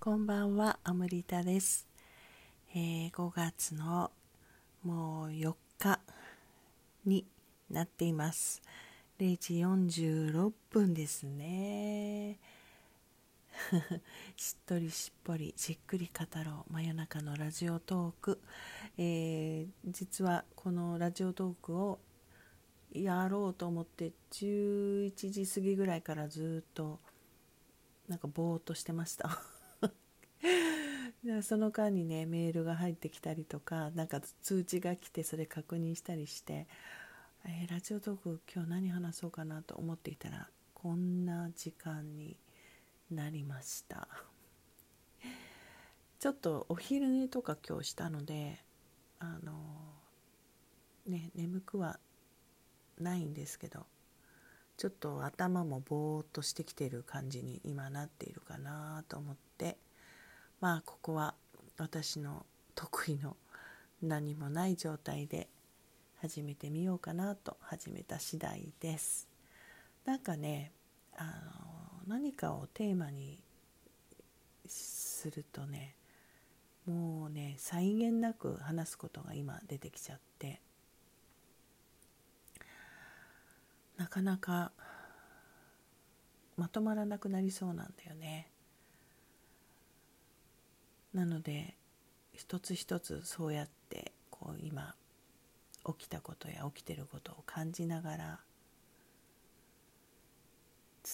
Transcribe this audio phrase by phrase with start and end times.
[0.00, 1.88] こんばんは、アムリタです。
[2.72, 4.12] えー5月の
[4.84, 5.98] もう4日
[7.04, 7.26] に
[7.68, 8.62] なっています。
[9.18, 12.38] 0時46分ですね。
[14.36, 18.40] しっとりしっぽりじっくり語ろう真夜中のラジオトーク、
[18.98, 21.98] えー実はこのラジオトークを
[22.92, 27.00] やろうと思って11時過ぎぐらいからずっと
[28.06, 29.57] なんかぼーっとしてました
[31.42, 36.66] その間にねメールが入ってきたりとかなんか通知が来てそれ確認したりして、
[37.44, 42.36] えーラジオトーク今日何話そうかなと思っていたらこんな時間に
[43.10, 44.06] なりました。
[46.20, 48.58] ちょっとお昼寝とか今日したので
[49.20, 49.52] あの
[51.06, 51.98] ね眠くは
[52.98, 53.86] ないんですけど
[54.76, 59.76] ちょっと頭もぼーっとしてきてる感じに今なっているかなと思って
[60.60, 61.34] まあここは
[61.76, 62.44] 私の
[62.74, 63.36] 得意の
[64.02, 65.48] 何もない状態で
[66.20, 69.28] 始めてみようかなと始めた次第です。
[70.04, 70.72] なんかね
[71.16, 71.30] あの
[72.08, 73.38] 何かをテーマに
[74.66, 75.94] するとね
[76.86, 80.60] もうね際限なく話すことが今出てきちゃって。
[83.96, 84.70] なかなか
[86.56, 88.48] まとまらなくなりそうなんだよね。
[91.18, 91.74] なので
[92.32, 94.94] 一つ一つそうやってこう今
[95.84, 98.40] 起きたことや起きてることを感じながら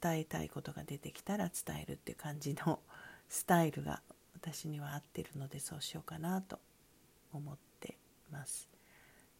[0.00, 2.78] 伝えたいことが出てきたら伝えるって感じの
[3.28, 4.00] スタイルが
[4.34, 6.60] 私には合ってるのでそうしようかなと
[7.32, 7.98] 思って
[8.30, 8.68] ます。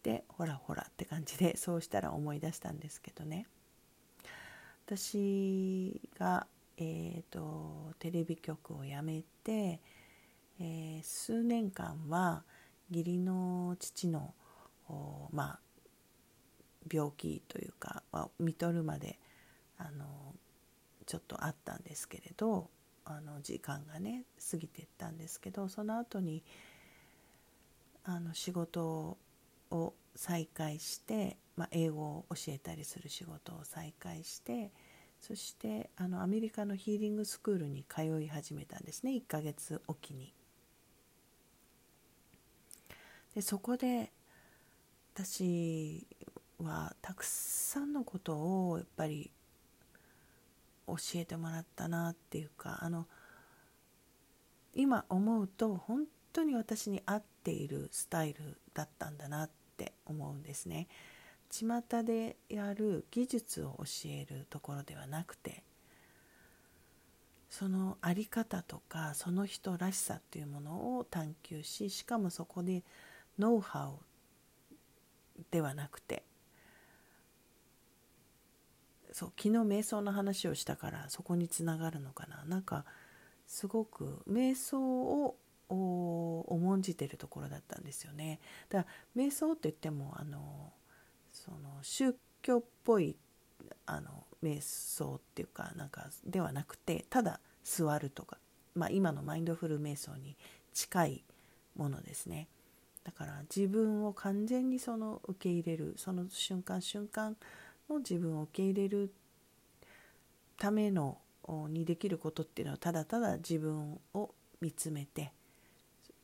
[0.03, 3.47] でほらほらって感じでそうしたら思い出したんですけどね
[4.87, 6.49] 私が、
[6.79, 9.81] えー、とテレビ局を辞めて、
[10.61, 12.43] えー数年間は
[12.91, 14.35] 義理の父の
[15.33, 15.61] まあ
[16.93, 19.19] 病気というかは見とるまで
[19.77, 20.35] あの
[21.07, 22.71] ちょっとあったんですけれど
[23.05, 26.43] あの時間がね過ぎていったんですけどその後に
[28.05, 29.19] あの仕事
[29.71, 34.73] を再開して、まあ、英語を教えたりする仕事を再開して
[35.21, 40.38] そしてあのアメリカのヒーリングスクールに通い始めたんですね1ヶ月おきに。
[43.39, 44.11] でそこで
[45.15, 46.05] 私
[46.61, 48.35] はたくさんのこと
[48.69, 49.31] をやっぱり
[50.89, 53.07] 教えてもらったなっていうかあの
[54.75, 60.89] 今思うと本当に私に合っているスタイルだったんだなって思うんですね。
[61.49, 65.63] 巷でやる技術を教えるところではなくて
[67.49, 72.83] その在り方とかその人らしさっていうものを探求ししかもそこで
[73.39, 76.25] ノウハウではなくて
[79.13, 82.45] そう昨日瞑想の話をしたからそこにつながるのかな。
[82.45, 82.85] なんか
[83.47, 85.37] すごく瞑想を
[85.71, 88.39] 重んじてるところだったんですよね。
[88.69, 90.73] だから瞑想って言ってもあの
[91.33, 93.17] その宗教っぽい
[93.87, 98.39] あの瞑想っていうかなんかではなくてただ座るとか、
[98.75, 100.37] まあ、今のマインドフル瞑想に
[100.73, 101.25] 近い
[101.77, 102.49] ものですね。
[103.09, 107.37] だから自分を完全にその受け入れるその瞬間瞬間
[107.89, 109.11] の自分を受け入れる
[110.59, 111.17] ための
[111.71, 115.33] にできることっていうのはただただ自分を見つめて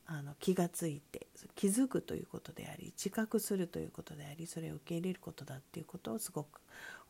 [0.05, 6.61] あの気がついて気づくということであり自覚するということでありそれを受け入れることだっていうことをすごく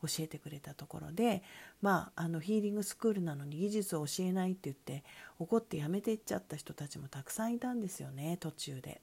[0.03, 1.43] 教えてくれたところで
[1.81, 5.03] まああのヒーリングスクールなのに技術を教えないって言って
[5.37, 9.01] 怒って辞めていっちゃった人たちもたくさんいたんですよね途中で。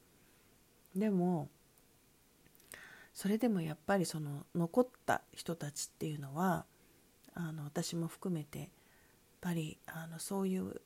[0.94, 1.48] でも
[3.12, 6.64] それでもやっぱりその残った人たちっていうのは
[7.34, 8.68] あの私も含めてやっ
[9.40, 10.80] ぱりあのそういう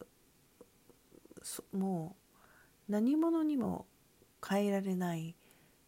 [1.73, 2.17] も
[2.89, 3.87] う何者にも
[4.47, 5.35] 変えられない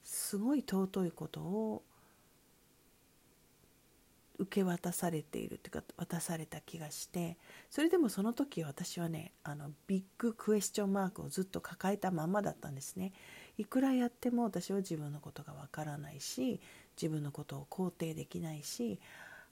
[0.03, 1.83] すごい尊いことを
[4.39, 7.37] 受け渡されているっていうか渡された気がして
[7.71, 13.13] それでもその時私はねあのビッグクエスチョンマークをずっと抱えたままだったんですね。
[13.59, 16.61] いくらやっても私は自分のことがわからないし
[17.01, 18.99] 自分のことを肯定できないし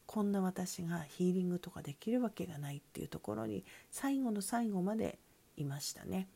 [0.07, 5.19] こんな私がヒーリングとかできるわけがないっていうところに最後の最後まで
[5.57, 6.29] いましたね。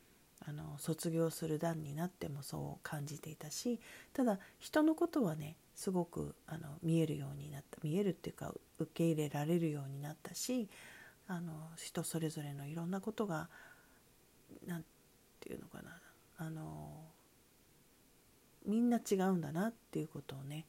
[0.46, 3.78] あの卒業する段になってもそう感じていたし
[4.14, 10.70] ただ人のことはねすごくあの見えるようになった見えるっていうか受け入れられるようになったし
[11.28, 13.50] あの人それぞれのいろんなことが
[14.66, 14.80] 何
[15.40, 16.00] て言うのかな
[16.38, 16.90] あの
[18.70, 20.64] みんな違うんだなっていうことをね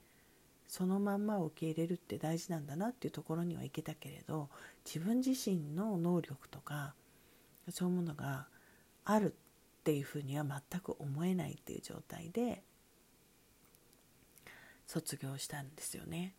[0.67, 4.49] そのまんま受け入れるって大事なんだなっていうところにはいけたけれど
[4.85, 6.95] 自分自身の能力とか
[7.69, 8.47] そういうものが
[9.05, 9.35] ある
[9.81, 12.63] っていうふうには全く思えないっていう状態で
[14.87, 16.35] 卒業したんですよね。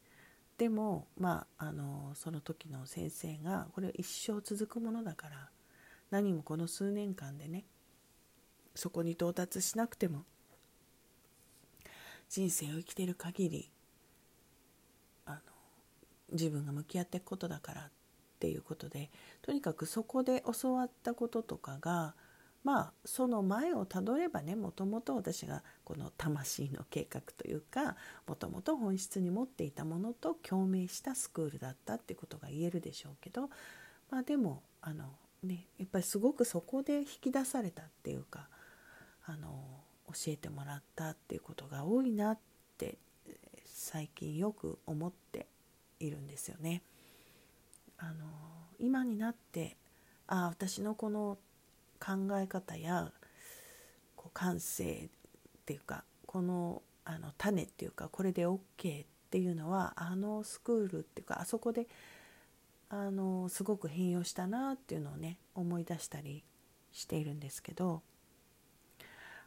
[0.59, 5.51] でもまああのその時の先生がこれは一生続くものだから
[6.11, 7.65] 何もこの数年間でね
[8.75, 10.25] そこに到達しなくても
[12.33, 13.71] 人生を生きてる限り
[15.27, 15.39] あの
[16.33, 17.91] 自分が向き合っていくことだからっ
[18.41, 19.11] ていうことで
[19.43, 22.15] とにかくそこで教わったこととかが
[22.65, 27.97] まあその前をたどればねもともと私がこの魂の計画というか
[28.27, 33.51] もともと本質に持っていたものと共鳴したスクールだったってことが言えるでしょうけど
[34.11, 35.05] まあでもあの
[35.43, 38.49] ねやっぱりすごくそこで引き出されたっていうか
[39.27, 39.82] あの
[40.13, 42.39] 教えてもらったっていうことが多いなっ
[42.79, 42.99] て
[43.65, 45.47] 最近よく思って
[46.01, 46.83] いるんですよね。
[47.99, 48.27] あの
[48.79, 49.77] 今になって
[50.27, 51.39] ああ私のこの
[52.01, 53.13] 考え方や
[54.17, 58.59] こう感性っていうかこのあの種っていうかこれで OK
[59.05, 61.87] っていうのはあのスクールっていうかあそこで
[62.91, 66.45] あのすごく変容したなっていうのをね思い出したり
[66.93, 68.03] しているんですけど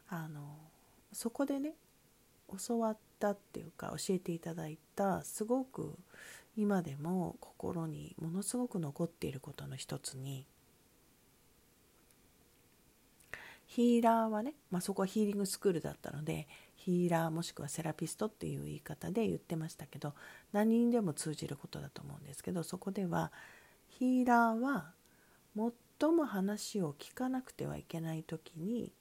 [0.08, 0.56] あの
[1.12, 1.74] そこでね
[2.66, 5.96] 教わったっていうか教えていただいたすごく
[6.56, 10.46] 今でも心にものすごく残っていることの一つに
[13.66, 20.14] ヒーラーはね、まあ、そこはヒーリングスクールだったのでヒーラーもしくはセラピストっていう言い方で言ってましたけど
[20.52, 23.32] 何にでも通じることだと思うんですけどそこでは
[23.88, 24.92] ヒーラーは
[26.00, 28.92] 最も話を聞かなくてはいけない時に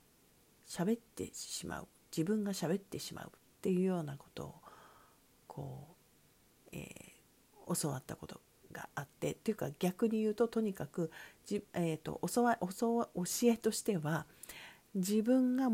[0.67, 3.29] 喋ってしまう自分が喋ってしまうっ
[3.61, 4.55] ていうようなことを
[5.47, 5.87] こ
[6.67, 8.41] う、えー、教わったこと
[8.71, 11.11] があってっていうか逆に言うととにかく
[11.45, 13.05] じ、えーと、教わ教
[13.43, 14.25] えとしては
[14.93, 15.69] 自分が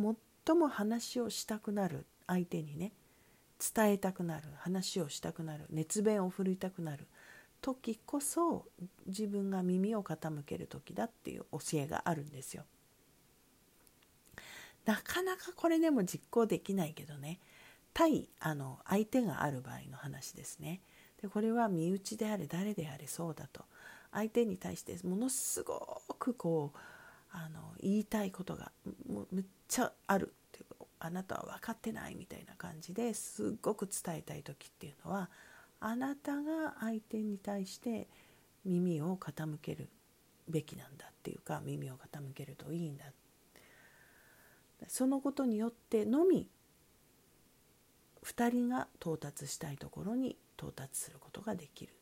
[0.46, 2.92] 最も話をしたくなる相手にね
[3.76, 7.08] 伝えたくなる話をしたくなる熱弁を振るいたくなる
[7.62, 8.66] 時こそ
[9.06, 12.64] 自分が耳を傾ける時だっていう教えがあるんですよ。
[14.86, 17.39] なかなかこれでも実行できないけどね。
[17.94, 20.81] 対あの相手がある場合の話ですね。
[21.22, 23.63] でこれは身内であれ誰であれそうだと。
[24.12, 26.78] 相手に対してものすごくこう
[27.31, 28.72] あの言いたいことが
[29.10, 30.33] もうめっちゃある。
[30.50, 35.30] っていうあなたは分かってないみたいな感じですっごく伝えたい時っていうのは
[35.80, 38.07] あなたが相手に対して
[38.66, 39.89] 耳を傾ける
[40.48, 43.13] べきなんだっていうか耳を傾けるといいんだっ
[44.88, 46.50] そのことによってのみ
[48.24, 51.94] 2人が到達したいところに到達することができる。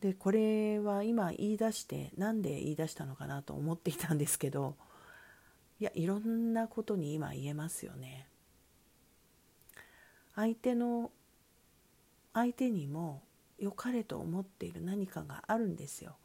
[0.00, 4.76] でこれは今言い出して何で言い出したのかなと思っていたんですけど
[5.80, 8.28] いやいろんなことに今言えますよね。
[10.34, 11.10] 相手の
[12.32, 13.22] 相手にも
[13.58, 16.16] 良かれと思っている何かがあるんですよ。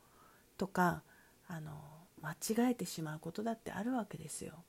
[0.57, 1.03] とか
[1.47, 4.64] あの間違えてしまうことだってあるわけですよ。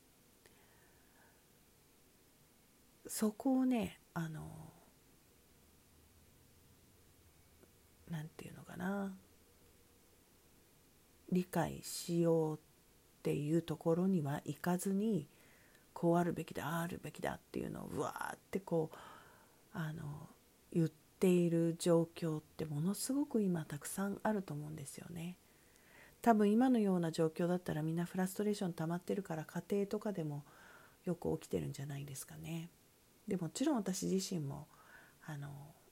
[3.07, 4.49] そこをねあの
[8.09, 9.13] なんていうのかな
[11.33, 12.59] 理解しようっ
[13.23, 15.27] ていうところにはいかずに
[15.93, 18.97] こうあるべきだああるべきだっていうのをうわーってこう
[19.73, 20.29] あの
[20.73, 20.89] 言っ
[21.19, 25.37] ている状況ってものすごく今たくさんあると思うんですよね。
[26.23, 30.45] 多分今のような状況だったらみんなフラストレーション溜まってるから家庭とかでも
[31.05, 32.69] よく起きてるんじゃないですかね。
[33.27, 34.67] でもちろん私自身も
[35.27, 35.49] あの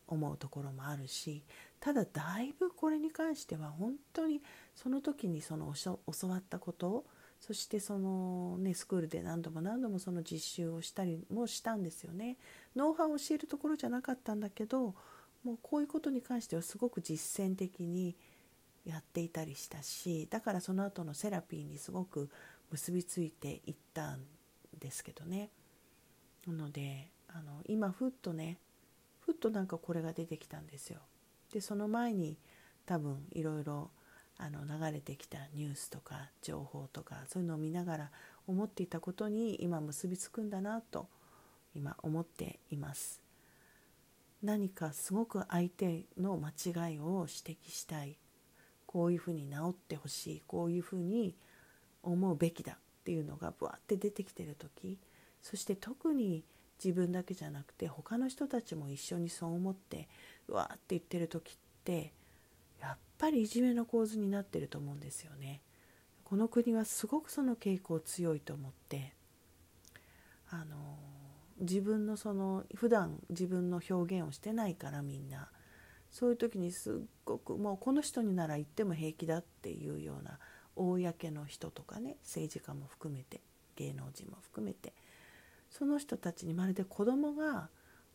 [0.06, 1.42] 思うところもあるし
[1.80, 4.42] ただだいぶこれに関しては本当に
[4.74, 7.04] その時にその教わったこと
[7.40, 12.36] そしてそのねスクールで何度も何度もその実習をしたりもしたんですよね。
[12.74, 14.94] ノウハウを教えるところじゃなかったんだけど
[15.44, 18.16] もうこういうことに関してはすごく実践的に
[18.88, 22.30] やっていたりしたしだからその後のセラピーにすごく
[22.70, 24.20] 結びついていったん
[24.78, 25.50] ですけどね。
[26.46, 28.58] なのであの今ふっとね
[29.20, 31.00] ふっとなんかこれが出てきたんですよ。
[31.52, 32.38] でその前に
[32.86, 33.90] 多分いろいろ
[34.38, 38.10] あの流れてきたニュースとか情報とかそういうのを見ながら
[38.46, 41.08] 思っていたことに今結びつくんだなと
[41.74, 43.20] 今思っています。
[44.42, 48.16] 何かすごく相手の間違いを指摘したい。
[48.88, 51.36] こういうふうに治ってほしいこういうふうに
[52.02, 54.98] 思うべきだっていうのがブワって出てきてる時
[55.42, 56.42] そして特に
[56.82, 60.08] 自分だけじゃなくて他の人たちも一緒にそう思って
[60.48, 62.12] うわーって言ってる時って
[62.80, 65.60] やっぱりいじめの構図になってると思うんですよね。
[66.24, 69.14] この国はすごくその傾向強いと思って
[70.50, 70.98] あの
[71.60, 75.48] 自分のその普段自分の表現をしてないからみんな
[76.10, 80.38] そういう時にすっごくもうこの人になら言っても平気だっていうような
[80.76, 83.40] 公の人とかね政治家も含めて
[83.76, 84.92] 芸能人も含めて
[85.70, 87.68] その人たちにまるで子供が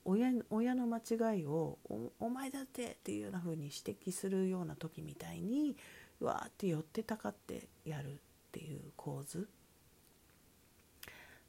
[0.06, 5.78] 親親の間違いをおお前だってっていうような風に指摘するような時みたいに
[6.20, 8.16] わーって寄ってたかってやるっ
[8.52, 9.48] ていう構図。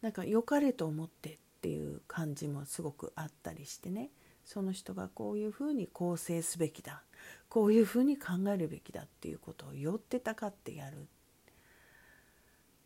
[0.03, 4.11] なんか良かれと思ってっていう感じもすごくあったりしてね。
[4.45, 7.03] その人がこういうふうに構成すべきだ
[7.49, 11.07] こういうふうに考えるべきだっていうことを寄ってたかってやる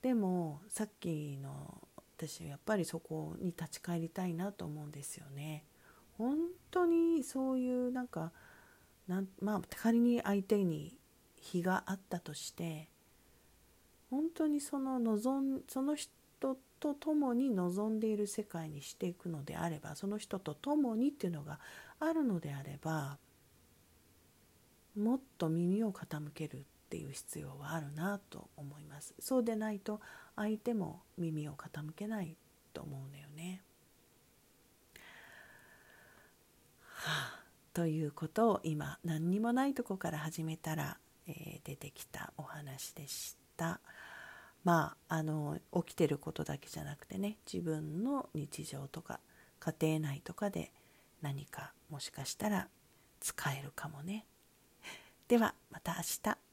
[0.03, 1.83] でもさっきの
[2.17, 5.65] 私やっぱりそこに立ち返りたいなと思うんですよね。
[6.17, 6.37] 本
[6.71, 8.33] 当にそういうなんか
[9.07, 10.97] なんまあ仮に相手に
[11.37, 12.89] 非があったとして
[14.11, 15.97] 本当にその望んその
[16.39, 21.59] 人と共に望んでいる世界にしていくのであればその人と共にっていうのが
[21.99, 23.19] あるのであれば
[24.97, 30.01] もっと耳を傾けるっていう必要はあるなと思いますそうでないと
[30.37, 32.37] 相手も耳を傾けない
[32.73, 33.63] と思うんだよね。
[36.83, 37.43] はあ、
[37.73, 43.81] ということを今何にもないとこから始めたら、えー、出てきたお話でした。
[44.65, 49.21] まああの起きてることだけじゃなくてね自分の日常とか
[49.61, 50.73] 家庭内とかで
[51.23, 52.69] 何かもしかしたら
[53.21, 54.27] 使えるかもね。
[55.27, 56.48] ではまた明日。